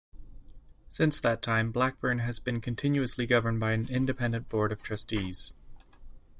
Since 0.89 1.19
that 1.19 1.43
time, 1.43 1.71
Blackburn 1.71 2.17
has 2.21 2.39
been 2.39 2.59
continuously 2.59 3.27
governed 3.27 3.59
by 3.59 3.73
an 3.73 3.87
independent 3.87 4.49
Board 4.49 4.71
of 4.71 4.81
Trustees. 4.81 5.53